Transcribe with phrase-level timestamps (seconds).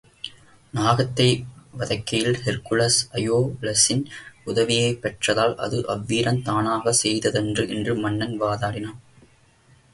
[0.73, 1.27] நாகத்தை
[1.71, 4.03] வதைக்கையில் Hercules அயோலஸின்
[4.45, 8.99] உதவியைப் பெற்றதால், அது அவ்வீரன் தானாகச் செய்ததன்று என்று மன்னன் வாதாடினான்.